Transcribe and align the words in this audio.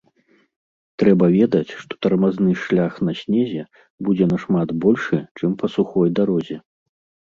Трэба 1.03 1.25
ведаць, 1.39 1.75
што 1.83 1.93
тармазны 2.07 2.55
шлях 2.63 2.93
на 3.11 3.17
снезе 3.23 3.63
будзе 4.11 4.33
нашмат 4.35 4.69
большы, 4.89 5.25
чым 5.41 5.51
па 5.65 5.75
сухой 5.79 6.07
дарозе. 6.21 6.57